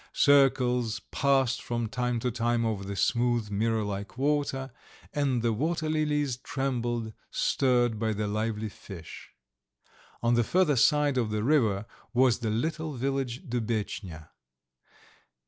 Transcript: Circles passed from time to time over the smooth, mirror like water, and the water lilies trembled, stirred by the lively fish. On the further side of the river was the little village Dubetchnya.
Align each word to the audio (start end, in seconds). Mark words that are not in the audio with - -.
Circles 0.13 0.99
passed 1.11 1.61
from 1.61 1.87
time 1.87 2.19
to 2.21 2.31
time 2.31 2.65
over 2.65 2.83
the 2.83 2.95
smooth, 2.95 3.51
mirror 3.51 3.83
like 3.83 4.17
water, 4.17 4.71
and 5.13 5.43
the 5.43 5.53
water 5.53 5.87
lilies 5.89 6.37
trembled, 6.37 7.13
stirred 7.29 7.99
by 7.99 8.11
the 8.13 8.27
lively 8.27 8.69
fish. 8.69 9.29
On 10.23 10.33
the 10.33 10.43
further 10.43 10.75
side 10.75 11.19
of 11.19 11.29
the 11.29 11.43
river 11.43 11.85
was 12.15 12.39
the 12.39 12.49
little 12.49 12.93
village 12.93 13.47
Dubetchnya. 13.47 14.29